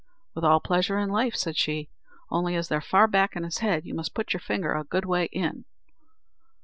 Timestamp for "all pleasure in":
0.43-1.09